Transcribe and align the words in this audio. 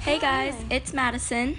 Hey 0.00 0.18
guys, 0.18 0.54
it's 0.70 0.92
Madison, 0.92 1.58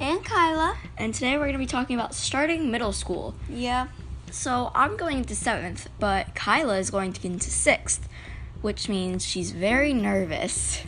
And 0.00 0.24
Kyla. 0.24 0.76
and 0.96 1.12
today 1.14 1.32
we're 1.36 1.44
going 1.44 1.52
to 1.52 1.58
be 1.58 1.66
talking 1.66 1.96
about 1.96 2.14
starting 2.14 2.70
middle 2.70 2.92
school. 2.92 3.34
Yeah. 3.48 3.88
So 4.30 4.70
I'm 4.74 4.96
going 4.96 5.18
into 5.18 5.34
seventh, 5.34 5.88
but 5.98 6.34
Kyla 6.34 6.78
is 6.78 6.90
going 6.90 7.12
to 7.12 7.20
get 7.20 7.30
into 7.30 7.50
sixth, 7.50 8.08
which 8.62 8.88
means 8.88 9.24
she's 9.24 9.52
very 9.52 9.92
nervous. 9.92 10.82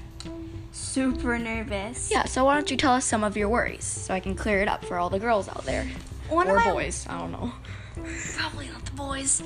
Super 0.72 1.38
nervous. 1.38 2.10
Yeah, 2.10 2.24
so 2.24 2.44
why 2.44 2.54
don't 2.54 2.70
you 2.70 2.76
tell 2.76 2.92
us 2.92 3.04
some 3.04 3.24
of 3.24 3.36
your 3.36 3.48
worries 3.48 3.84
so 3.84 4.14
I 4.14 4.20
can 4.20 4.34
clear 4.34 4.62
it 4.62 4.68
up 4.68 4.84
for 4.84 4.96
all 4.98 5.10
the 5.10 5.18
girls 5.18 5.48
out 5.48 5.64
there? 5.64 5.86
One 6.28 6.48
or 6.48 6.56
of 6.56 6.64
my 6.64 6.72
boys, 6.72 7.06
I 7.08 7.18
don't 7.18 7.32
know. 7.32 7.52
probably 8.36 8.68
not 8.68 8.84
the 8.84 8.92
boys. 8.92 9.42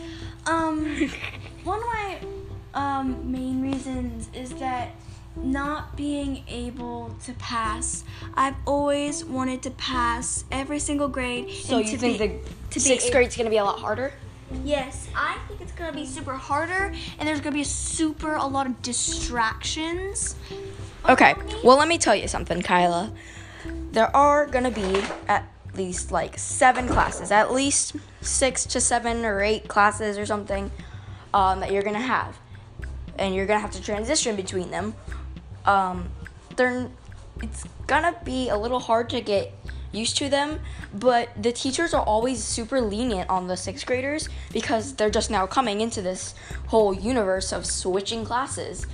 Um, 0.47 0.85
one 1.65 1.79
of 1.79 1.85
my 1.87 2.19
um, 2.75 3.31
main 3.31 3.63
reasons 3.63 4.29
is 4.35 4.51
that 4.55 4.91
not 5.37 5.97
being 5.97 6.45
able 6.49 7.17
to 7.25 7.33
pass. 7.35 8.05
I've 8.35 8.57
always 8.67 9.25
wanted 9.25 9.63
to 9.63 9.71
pass 9.71 10.45
every 10.51 10.79
single 10.79 11.09
grade. 11.09 11.51
So 11.51 11.77
and 11.77 11.87
you 11.87 11.93
to 11.93 11.99
think 11.99 12.19
be- 12.19 12.41
the 12.71 12.81
sixth 12.81 13.11
grade's 13.11 13.37
going 13.37 13.47
to 13.47 13.51
be 13.51 13.57
a 13.57 13.65
lot 13.65 13.79
harder? 13.79 14.13
Yes, 14.63 15.09
I 15.17 15.39
think 15.49 15.61
it's 15.61 15.73
gonna 15.73 15.93
be 15.93 16.07
super 16.07 16.35
harder, 16.35 16.93
and 17.19 17.29
there's 17.29 17.41
gonna 17.41 17.55
be 17.55 17.65
super 17.65 18.35
a 18.35 18.47
lot 18.47 18.67
of 18.67 18.81
distractions. 18.83 20.37
Okay, 21.09 21.35
well, 21.65 21.77
let 21.77 21.89
me 21.89 21.99
tell 21.99 22.15
you 22.15 22.29
something, 22.29 22.63
Kyla. 22.63 23.13
There 23.93 24.15
are 24.15 24.47
gonna 24.47 24.71
be 24.71 25.03
at 25.29 25.49
least 25.75 26.13
like 26.13 26.39
seven 26.39 26.89
classes, 26.89 27.31
at 27.31 27.53
least 27.53 27.97
six 28.21 28.65
to 28.67 28.81
seven 28.81 29.25
or 29.25 29.43
eight 29.43 29.67
classes 29.67 30.19
or 30.19 30.27
something 30.27 30.71
um, 31.33 31.61
that 31.61 31.73
you're 31.73 31.83
gonna 31.83 31.99
have, 31.99 32.39
and 33.19 33.35
you're 33.35 33.47
gonna 33.47 33.61
have 33.61 33.73
to 33.73 33.83
transition 33.83 34.37
between 34.37 34.71
them. 34.71 34.95
Um, 35.65 36.11
they're 36.57 36.89
it's 37.43 37.65
gonna 37.87 38.17
be 38.25 38.49
a 38.49 38.57
little 38.57 38.79
hard 38.79 39.11
to 39.11 39.21
get 39.21 39.53
used 39.93 40.17
to 40.19 40.29
them, 40.29 40.61
but 40.93 41.31
the 41.41 41.53
teachers 41.53 41.95
are 41.95 42.03
always 42.03 42.43
super 42.43 42.81
lenient 42.81 43.31
on 43.31 43.47
the 43.47 43.57
sixth 43.57 43.87
graders 43.87 44.29
because 44.53 44.95
they're 44.95 45.11
just 45.11 45.31
now 45.31 45.47
coming 45.47 45.81
into 45.81 46.03
this 46.03 46.35
whole 46.69 46.93
universe 46.93 47.53
of 47.53 47.65
switching 47.65 48.25
classes. 48.25 48.87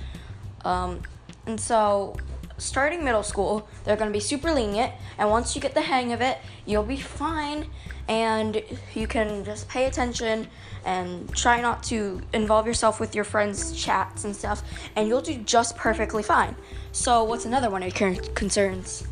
Um, 0.63 1.01
and 1.45 1.59
so, 1.59 2.15
starting 2.57 3.03
middle 3.03 3.23
school, 3.23 3.67
they're 3.83 3.97
to 4.09 4.13
be 4.13 4.19
super 4.19 4.53
lenient. 4.53 4.93
And 5.17 5.29
once 5.29 5.55
you 5.55 5.61
get 5.61 5.73
the 5.73 5.81
hang 5.81 6.13
of 6.13 6.21
it, 6.21 6.37
you'll 6.65 6.83
be 6.83 6.97
fine. 6.97 7.67
And 8.11 8.61
you 8.93 9.07
can 9.07 9.45
just 9.45 9.69
pay 9.69 9.85
attention 9.85 10.49
and 10.83 11.33
try 11.33 11.61
not 11.61 11.81
to 11.83 12.19
involve 12.33 12.67
yourself 12.67 12.99
with 12.99 13.15
your 13.15 13.23
friends' 13.23 13.71
chats 13.71 14.25
and 14.25 14.35
stuff. 14.35 14.63
And 14.97 15.07
you'll 15.07 15.21
do 15.21 15.37
just 15.37 15.77
perfectly 15.77 16.21
fine. 16.21 16.57
So, 16.91 17.23
what's 17.23 17.45
another 17.45 17.69
one 17.69 17.83
of 17.83 17.97
your 17.97 18.15
concerns? 18.35 19.07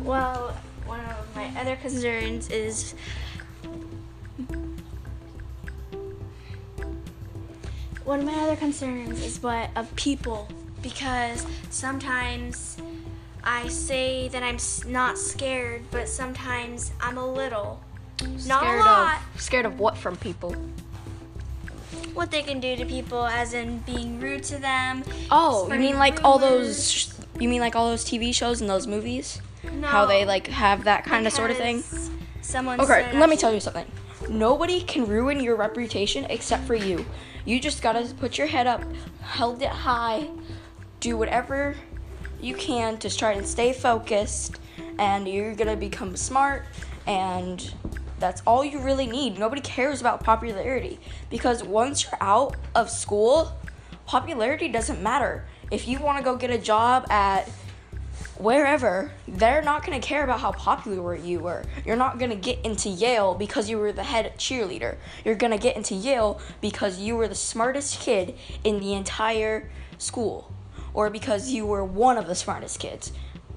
Well, 0.00 0.56
one 0.86 1.00
of 1.00 1.36
my 1.36 1.52
other 1.60 1.76
concerns 1.76 2.48
is 2.48 2.94
one 8.04 8.20
of 8.20 8.24
my 8.24 8.36
other 8.36 8.56
concerns 8.56 9.22
is 9.22 9.42
what 9.42 9.68
of 9.76 9.94
people 9.96 10.48
because 10.80 11.46
sometimes 11.68 12.78
I 13.44 13.68
say 13.68 14.28
that 14.28 14.42
I'm 14.42 14.58
not 14.90 15.18
scared, 15.18 15.82
but 15.90 16.08
sometimes 16.08 16.92
I'm 17.00 17.16
a 17.16 17.26
little. 17.26 17.80
Not 18.22 18.62
a 18.62 18.66
scared 18.66 18.80
lot. 18.80 19.18
Of, 19.34 19.40
scared 19.40 19.66
of 19.66 19.78
what 19.78 19.96
from 19.96 20.16
people? 20.16 20.54
What 22.12 22.30
they 22.30 22.42
can 22.42 22.60
do 22.60 22.76
to 22.76 22.84
people, 22.84 23.24
as 23.24 23.54
in 23.54 23.78
being 23.80 24.20
rude 24.20 24.42
to 24.44 24.58
them. 24.58 25.04
Oh, 25.30 25.72
you 25.72 25.78
mean 25.78 25.98
like 25.98 26.22
all 26.24 26.38
those? 26.38 27.14
You 27.38 27.48
mean 27.48 27.60
like 27.60 27.74
all 27.74 27.88
those 27.88 28.04
TV 28.04 28.34
shows 28.34 28.60
and 28.60 28.68
those 28.68 28.86
movies? 28.86 29.40
No, 29.72 29.86
How 29.86 30.06
they 30.06 30.24
like 30.24 30.48
have 30.48 30.84
that 30.84 31.04
kind 31.04 31.26
of 31.26 31.32
sort 31.32 31.50
of 31.50 31.56
thing? 31.56 31.82
Someone 32.42 32.80
Okay, 32.80 33.16
let 33.18 33.30
me 33.30 33.36
tell 33.36 33.54
you 33.54 33.60
something. 33.60 33.86
Nobody 34.28 34.82
can 34.82 35.06
ruin 35.06 35.40
your 35.40 35.56
reputation 35.56 36.26
except 36.28 36.64
for 36.64 36.74
you. 36.74 37.06
You 37.44 37.58
just 37.58 37.80
gotta 37.82 38.12
put 38.14 38.36
your 38.36 38.48
head 38.48 38.66
up, 38.66 38.82
held 39.22 39.62
it 39.62 39.68
high, 39.68 40.28
do 41.00 41.16
whatever 41.16 41.76
you 42.42 42.54
can 42.54 42.98
to 42.98 43.14
try 43.14 43.32
and 43.32 43.46
stay 43.46 43.72
focused, 43.72 44.58
and 44.98 45.28
you're 45.28 45.54
gonna 45.54 45.76
become 45.76 46.16
smart, 46.16 46.64
and 47.06 47.72
that's 48.18 48.42
all 48.46 48.64
you 48.64 48.80
really 48.80 49.06
need. 49.06 49.38
Nobody 49.38 49.60
cares 49.60 50.00
about 50.00 50.22
popularity 50.22 50.98
because 51.30 51.62
once 51.62 52.04
you're 52.04 52.18
out 52.20 52.56
of 52.74 52.90
school, 52.90 53.52
popularity 54.06 54.68
doesn't 54.68 55.02
matter. 55.02 55.44
If 55.70 55.88
you 55.88 55.98
wanna 55.98 56.22
go 56.22 56.36
get 56.36 56.50
a 56.50 56.58
job 56.58 57.10
at 57.10 57.48
wherever, 58.40 59.12
they're 59.28 59.62
not 59.62 59.84
going 59.84 60.00
to 60.00 60.06
care 60.06 60.24
about 60.24 60.40
how 60.40 60.50
popular 60.52 61.14
you 61.14 61.40
were. 61.40 61.62
You're 61.84 61.96
not 61.96 62.18
going 62.18 62.30
to 62.30 62.36
get 62.36 62.58
into 62.64 62.88
Yale 62.88 63.34
because 63.34 63.68
you 63.68 63.78
were 63.78 63.92
the 63.92 64.02
head 64.02 64.32
cheerleader. 64.38 64.96
You're 65.24 65.34
going 65.34 65.52
to 65.52 65.58
get 65.58 65.76
into 65.76 65.94
Yale 65.94 66.40
because 66.60 66.98
you 66.98 67.16
were 67.16 67.28
the 67.28 67.34
smartest 67.34 68.00
kid 68.00 68.34
in 68.64 68.80
the 68.80 68.94
entire 68.94 69.68
school, 69.98 70.50
or 70.94 71.10
because 71.10 71.50
you 71.50 71.66
were 71.66 71.84
one 71.84 72.18
of 72.18 72.26
the 72.26 72.34
smartest 72.34 72.78
kids. 72.78 73.12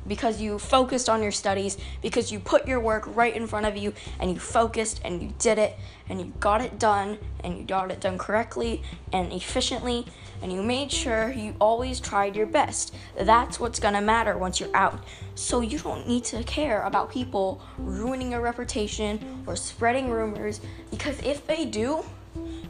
Because 0.06 0.42
you 0.42 0.60
focused 0.60 1.08
on 1.08 1.24
your 1.24 1.32
studies, 1.32 1.78
because 2.02 2.30
you 2.30 2.40
put 2.40 2.68
your 2.68 2.82
work 2.82 3.04
right 3.16 3.34
in 3.34 3.48
front 3.48 3.66
of 3.66 3.78
you 3.78 3.94
and 4.20 4.30
you 4.30 4.38
focused 4.38 5.00
and 5.06 5.22
you 5.22 5.34
did 5.40 5.58
it 5.58 5.78
and 6.10 6.20
you 6.20 6.34
got 6.42 6.62
it 6.62 6.78
done 6.78 7.18
and 7.42 7.58
you 7.58 7.64
got 7.64 7.90
it 7.90 8.02
done 8.02 8.18
correctly 8.18 8.84
and 9.14 9.32
efficiently 9.32 10.06
and 10.42 10.52
you 10.52 10.62
made 10.62 10.92
sure 10.92 11.32
you 11.32 11.56
always 11.62 12.02
tried 12.02 12.36
your 12.36 12.46
best. 12.46 12.94
That's 13.18 13.62
what's 13.62 13.80
gonna 13.80 14.02
matter 14.02 14.38
once 14.38 14.60
you're 14.60 14.76
out. 14.76 15.00
So 15.36 15.62
you 15.62 15.80
don't 15.80 16.06
need 16.06 16.26
to 16.26 16.44
care 16.44 16.82
about 16.82 17.10
people 17.10 17.62
ruining 17.78 18.32
your 18.32 18.42
reputation 18.42 19.44
or 19.48 19.56
spreading 19.56 20.10
rumors 20.10 20.60
because 20.92 21.18
if 21.24 21.48
they 21.48 21.64
do, 21.64 22.04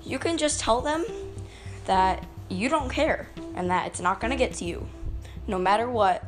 you 0.03 0.19
can 0.19 0.38
just 0.38 0.59
tell 0.59 0.81
them 0.81 1.03
that 1.85 2.24
you 2.53 2.69
don't 2.69 2.89
care 2.89 3.27
and 3.55 3.69
that 3.69 3.87
it's 3.87 3.99
not 3.99 4.19
gonna 4.19 4.35
get 4.35 4.53
to 4.55 4.65
you. 4.65 4.87
No 5.47 5.57
matter 5.57 5.89
what, 5.89 6.23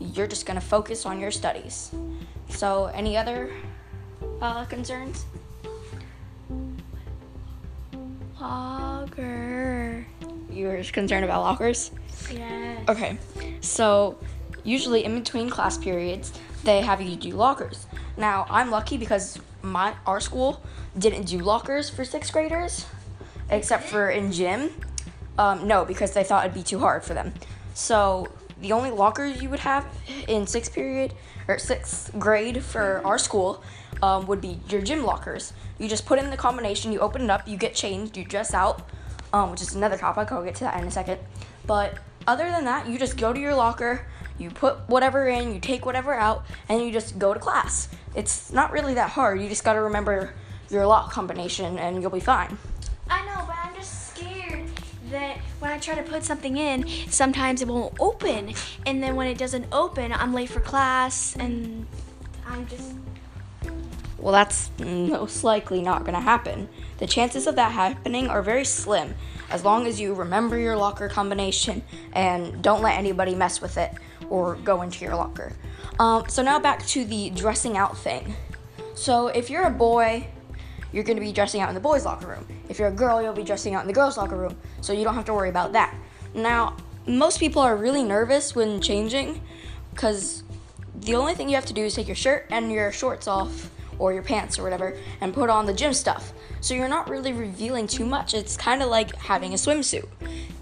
you're 0.00 0.26
just 0.26 0.46
gonna 0.46 0.60
focus 0.60 1.04
on 1.04 1.20
your 1.20 1.30
studies. 1.30 1.90
So, 2.48 2.86
any 2.86 3.16
other 3.16 3.50
uh, 4.40 4.64
concerns? 4.66 5.26
Lager. 8.40 10.06
You're 10.50 10.82
concerned 10.84 11.24
about 11.24 11.42
lockers? 11.42 11.90
Yes. 12.30 12.88
Okay, 12.88 13.18
so 13.60 14.18
usually 14.64 15.04
in 15.04 15.18
between 15.18 15.50
class 15.50 15.76
periods, 15.78 16.32
they 16.64 16.80
have 16.80 17.00
you 17.00 17.16
do 17.16 17.30
lockers. 17.30 17.86
Now, 18.16 18.46
I'm 18.48 18.70
lucky 18.70 18.96
because 18.96 19.38
my 19.62 19.94
our 20.06 20.20
school 20.20 20.62
didn't 20.98 21.24
do 21.24 21.38
lockers 21.38 21.90
for 21.90 22.04
sixth 22.04 22.32
graders, 22.32 22.86
except 23.50 23.84
for 23.84 24.10
in 24.10 24.32
gym. 24.32 24.70
Um, 25.38 25.68
no, 25.68 25.84
because 25.84 26.12
they 26.12 26.24
thought 26.24 26.44
it'd 26.44 26.54
be 26.54 26.62
too 26.62 26.78
hard 26.78 27.04
for 27.04 27.14
them. 27.14 27.34
So 27.74 28.28
the 28.60 28.72
only 28.72 28.90
lockers 28.90 29.42
you 29.42 29.50
would 29.50 29.60
have 29.60 29.86
in 30.28 30.46
sixth 30.46 30.72
period 30.72 31.12
or 31.46 31.58
sixth 31.58 32.10
grade 32.18 32.62
for 32.64 33.02
our 33.04 33.18
school 33.18 33.62
um, 34.02 34.26
would 34.26 34.40
be 34.40 34.60
your 34.68 34.80
gym 34.80 35.04
lockers. 35.04 35.52
You 35.78 35.88
just 35.88 36.06
put 36.06 36.18
in 36.18 36.30
the 36.30 36.36
combination, 36.36 36.92
you 36.92 37.00
open 37.00 37.22
it 37.22 37.30
up, 37.30 37.46
you 37.46 37.56
get 37.56 37.74
changed, 37.74 38.16
you 38.16 38.24
dress 38.24 38.54
out, 38.54 38.88
um, 39.32 39.50
which 39.50 39.60
is 39.60 39.74
another 39.74 39.98
topic. 39.98 40.32
I'll 40.32 40.44
get 40.44 40.54
to 40.56 40.64
that 40.64 40.80
in 40.80 40.86
a 40.86 40.90
second. 40.90 41.20
But 41.66 41.98
other 42.26 42.50
than 42.50 42.64
that, 42.64 42.88
you 42.88 42.98
just 42.98 43.16
go 43.16 43.32
to 43.32 43.38
your 43.38 43.54
locker, 43.54 44.06
you 44.38 44.50
put 44.50 44.88
whatever 44.88 45.28
in, 45.28 45.52
you 45.52 45.60
take 45.60 45.84
whatever 45.84 46.14
out, 46.14 46.46
and 46.68 46.80
you 46.80 46.92
just 46.92 47.18
go 47.18 47.34
to 47.34 47.40
class. 47.40 47.88
It's 48.14 48.52
not 48.52 48.72
really 48.72 48.94
that 48.94 49.10
hard. 49.10 49.40
You 49.40 49.48
just 49.48 49.64
got 49.64 49.74
to 49.74 49.82
remember 49.82 50.34
your 50.70 50.86
lock 50.86 51.12
combination, 51.12 51.78
and 51.78 52.00
you'll 52.00 52.10
be 52.10 52.20
fine. 52.20 52.56
When 55.66 55.74
I 55.74 55.78
try 55.80 55.96
to 55.96 56.02
put 56.04 56.22
something 56.22 56.56
in, 56.56 56.86
sometimes 57.08 57.60
it 57.60 57.66
won't 57.66 57.92
open. 57.98 58.54
And 58.86 59.02
then 59.02 59.16
when 59.16 59.26
it 59.26 59.36
doesn't 59.36 59.66
open, 59.72 60.12
I'm 60.12 60.32
late 60.32 60.48
for 60.48 60.60
class 60.60 61.34
and 61.34 61.88
I'm 62.46 62.68
just. 62.68 62.94
Well, 64.16 64.32
that's 64.32 64.70
most 64.78 65.42
likely 65.42 65.82
not 65.82 66.02
going 66.02 66.14
to 66.14 66.20
happen. 66.20 66.68
The 66.98 67.08
chances 67.08 67.48
of 67.48 67.56
that 67.56 67.72
happening 67.72 68.28
are 68.28 68.42
very 68.42 68.64
slim, 68.64 69.16
as 69.50 69.64
long 69.64 69.88
as 69.88 70.00
you 70.00 70.14
remember 70.14 70.56
your 70.56 70.76
locker 70.76 71.08
combination 71.08 71.82
and 72.12 72.62
don't 72.62 72.80
let 72.80 72.96
anybody 72.96 73.34
mess 73.34 73.60
with 73.60 73.76
it 73.76 73.92
or 74.30 74.54
go 74.62 74.82
into 74.82 75.04
your 75.04 75.16
locker. 75.16 75.52
Um, 75.98 76.28
so, 76.28 76.42
now 76.42 76.60
back 76.60 76.86
to 76.86 77.04
the 77.04 77.30
dressing 77.30 77.76
out 77.76 77.98
thing. 77.98 78.36
So, 78.94 79.26
if 79.28 79.50
you're 79.50 79.66
a 79.66 79.70
boy, 79.70 80.28
you're 80.96 81.04
going 81.04 81.18
to 81.18 81.22
be 81.22 81.30
dressing 81.30 81.60
out 81.60 81.68
in 81.68 81.74
the 81.74 81.80
boys' 81.80 82.06
locker 82.06 82.26
room. 82.26 82.46
If 82.70 82.78
you're 82.78 82.88
a 82.88 82.92
girl, 82.92 83.20
you'll 83.20 83.34
be 83.34 83.42
dressing 83.42 83.74
out 83.74 83.82
in 83.82 83.86
the 83.86 83.92
girls' 83.92 84.16
locker 84.16 84.34
room, 84.34 84.56
so 84.80 84.94
you 84.94 85.04
don't 85.04 85.14
have 85.14 85.26
to 85.26 85.34
worry 85.34 85.50
about 85.50 85.72
that. 85.72 85.94
Now, 86.34 86.74
most 87.06 87.38
people 87.38 87.60
are 87.60 87.76
really 87.76 88.02
nervous 88.02 88.54
when 88.54 88.80
changing 88.80 89.42
because 89.90 90.42
the 90.98 91.14
only 91.14 91.34
thing 91.34 91.50
you 91.50 91.54
have 91.54 91.66
to 91.66 91.74
do 91.74 91.84
is 91.84 91.94
take 91.94 92.08
your 92.08 92.16
shirt 92.16 92.46
and 92.48 92.72
your 92.72 92.92
shorts 92.92 93.28
off 93.28 93.70
or 93.98 94.14
your 94.14 94.22
pants 94.22 94.58
or 94.58 94.62
whatever 94.62 94.96
and 95.20 95.34
put 95.34 95.50
on 95.50 95.66
the 95.66 95.74
gym 95.74 95.92
stuff. 95.92 96.32
So 96.62 96.72
you're 96.72 96.88
not 96.88 97.10
really 97.10 97.34
revealing 97.34 97.86
too 97.86 98.06
much. 98.06 98.32
It's 98.32 98.56
kind 98.56 98.82
of 98.82 98.88
like 98.88 99.14
having 99.16 99.52
a 99.52 99.56
swimsuit. 99.56 100.08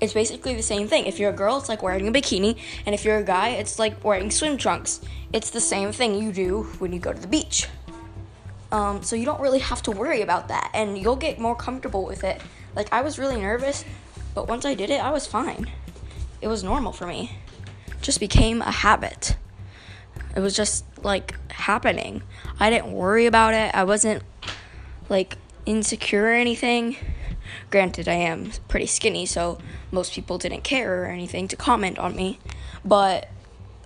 it's 0.00 0.14
basically 0.14 0.54
the 0.54 0.62
same 0.62 0.88
thing. 0.88 1.06
If 1.06 1.20
you're 1.20 1.30
a 1.30 1.36
girl, 1.36 1.58
it's 1.58 1.68
like 1.68 1.84
wearing 1.84 2.08
a 2.08 2.12
bikini, 2.12 2.58
and 2.86 2.92
if 2.92 3.04
you're 3.04 3.18
a 3.18 3.24
guy, 3.24 3.50
it's 3.50 3.78
like 3.78 4.02
wearing 4.02 4.32
swim 4.32 4.56
trunks. 4.56 5.00
It's 5.32 5.50
the 5.50 5.60
same 5.60 5.92
thing 5.92 6.20
you 6.20 6.32
do 6.32 6.64
when 6.80 6.92
you 6.92 6.98
go 6.98 7.12
to 7.12 7.20
the 7.20 7.28
beach. 7.28 7.68
Um, 8.74 9.04
so 9.04 9.14
you 9.14 9.24
don't 9.24 9.40
really 9.40 9.60
have 9.60 9.82
to 9.82 9.92
worry 9.92 10.20
about 10.20 10.48
that, 10.48 10.68
and 10.74 10.98
you'll 10.98 11.14
get 11.14 11.38
more 11.38 11.54
comfortable 11.54 12.04
with 12.04 12.24
it. 12.24 12.42
Like 12.74 12.92
I 12.92 13.02
was 13.02 13.20
really 13.20 13.40
nervous, 13.40 13.84
but 14.34 14.48
once 14.48 14.64
I 14.64 14.74
did 14.74 14.90
it, 14.90 15.00
I 15.00 15.12
was 15.12 15.28
fine. 15.28 15.70
It 16.40 16.48
was 16.48 16.64
normal 16.64 16.90
for 16.90 17.06
me. 17.06 17.38
Just 18.02 18.18
became 18.18 18.60
a 18.62 18.72
habit. 18.72 19.36
It 20.34 20.40
was 20.40 20.56
just 20.56 20.84
like 21.04 21.36
happening. 21.52 22.24
I 22.58 22.68
didn't 22.68 22.90
worry 22.90 23.26
about 23.26 23.54
it. 23.54 23.72
I 23.76 23.84
wasn't 23.84 24.24
like 25.08 25.38
insecure 25.64 26.24
or 26.24 26.32
anything. 26.32 26.96
Granted, 27.70 28.08
I 28.08 28.14
am 28.14 28.50
pretty 28.66 28.86
skinny, 28.86 29.24
so 29.24 29.58
most 29.92 30.12
people 30.12 30.36
didn't 30.36 30.64
care 30.64 31.04
or 31.04 31.06
anything 31.06 31.46
to 31.46 31.54
comment 31.54 31.96
on 32.00 32.16
me. 32.16 32.40
But 32.84 33.28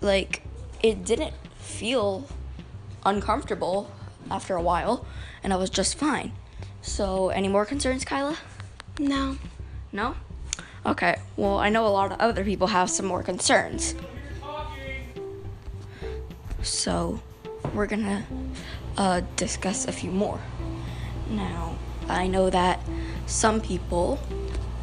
like 0.01 0.41
it 0.83 1.05
didn't 1.05 1.35
feel 1.59 2.27
uncomfortable 3.05 3.91
after 4.31 4.55
a 4.55 4.63
while, 4.63 5.07
and 5.43 5.53
I 5.53 5.57
was 5.57 5.71
just 5.71 5.97
fine. 5.97 6.33
So, 6.83 7.29
any 7.31 7.49
more 7.49 7.65
concerns, 7.65 8.05
Kyla? 8.05 8.39
No. 8.99 9.37
No? 9.93 10.17
Okay, 10.87 11.17
well, 11.37 11.59
I 11.59 11.69
know 11.69 11.87
a 11.87 11.89
lot 11.89 12.13
of 12.13 12.21
other 12.21 12.45
people 12.45 12.69
have 12.69 12.89
some 12.91 13.07
more 13.07 13.23
concerns. 13.23 13.95
So, 16.63 17.21
we're 17.75 17.87
gonna 17.87 18.25
uh, 18.97 19.23
discuss 19.37 19.87
a 19.87 19.93
few 19.93 20.11
more. 20.11 20.41
Now, 21.31 21.77
I 22.09 22.27
know 22.27 22.51
that 22.51 22.81
some 23.27 23.61
people 23.61 24.19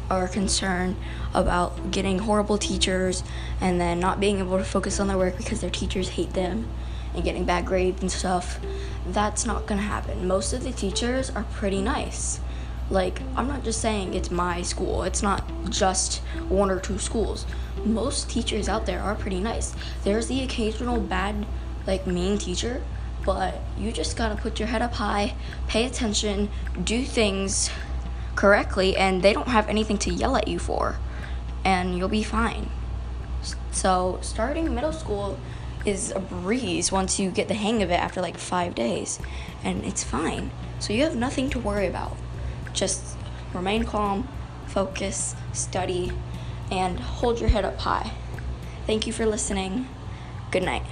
are 0.08 0.28
concerned 0.28 0.96
about 1.34 1.90
getting 1.90 2.20
horrible 2.20 2.58
teachers 2.58 3.22
and 3.60 3.80
then 3.80 3.98
not 3.98 4.20
being 4.20 4.38
able 4.38 4.58
to 4.58 4.64
focus 4.64 5.00
on 5.00 5.08
their 5.08 5.18
work 5.18 5.36
because 5.36 5.60
their 5.60 5.70
teachers 5.70 6.10
hate 6.10 6.32
them 6.32 6.68
and 7.16 7.24
getting 7.24 7.44
bad 7.44 7.66
grades 7.66 8.00
and 8.02 8.12
stuff. 8.12 8.60
That's 9.08 9.44
not 9.44 9.66
gonna 9.66 9.82
happen. 9.82 10.28
Most 10.28 10.52
of 10.52 10.62
the 10.62 10.70
teachers 10.70 11.30
are 11.30 11.44
pretty 11.54 11.82
nice. 11.82 12.40
Like, 12.88 13.20
I'm 13.34 13.48
not 13.48 13.64
just 13.64 13.80
saying 13.80 14.14
it's 14.14 14.30
my 14.30 14.62
school, 14.62 15.02
it's 15.02 15.22
not 15.22 15.42
just 15.68 16.18
one 16.48 16.70
or 16.70 16.78
two 16.78 16.98
schools. 16.98 17.46
Most 17.84 18.30
teachers 18.30 18.68
out 18.68 18.86
there 18.86 19.00
are 19.00 19.16
pretty 19.16 19.40
nice. 19.40 19.74
There's 20.04 20.28
the 20.28 20.42
occasional 20.42 21.00
bad, 21.00 21.46
like, 21.86 22.06
mean 22.06 22.38
teacher, 22.38 22.82
but 23.24 23.58
you 23.76 23.90
just 23.90 24.16
gotta 24.16 24.36
put 24.36 24.60
your 24.60 24.68
head 24.68 24.82
up 24.82 24.94
high, 24.94 25.34
pay 25.66 25.84
attention, 25.84 26.48
do 26.84 27.02
things 27.02 27.70
correctly, 28.36 28.96
and 28.96 29.22
they 29.22 29.32
don't 29.32 29.48
have 29.48 29.68
anything 29.68 29.98
to 29.98 30.10
yell 30.12 30.36
at 30.36 30.46
you 30.46 30.60
for, 30.60 30.96
and 31.64 31.98
you'll 31.98 32.08
be 32.08 32.22
fine. 32.22 32.70
So, 33.72 34.18
starting 34.22 34.72
middle 34.74 34.92
school 34.92 35.38
is 35.86 36.10
a 36.10 36.20
breeze 36.20 36.90
once 36.90 37.18
you 37.18 37.30
get 37.30 37.48
the 37.48 37.54
hang 37.54 37.82
of 37.82 37.90
it 37.90 37.94
after 37.94 38.20
like 38.20 38.36
five 38.36 38.74
days, 38.74 39.18
and 39.62 39.84
it's 39.84 40.02
fine. 40.02 40.50
So, 40.78 40.92
you 40.92 41.04
have 41.04 41.16
nothing 41.16 41.48
to 41.50 41.58
worry 41.58 41.86
about. 41.86 42.16
Just 42.72 43.16
remain 43.54 43.84
calm, 43.84 44.28
focus, 44.66 45.34
study, 45.52 46.12
and 46.70 47.00
hold 47.00 47.40
your 47.40 47.48
head 47.48 47.64
up 47.64 47.78
high. 47.78 48.12
Thank 48.86 49.06
you 49.06 49.12
for 49.12 49.24
listening. 49.24 49.88
Good 50.50 50.62
night. 50.62 50.82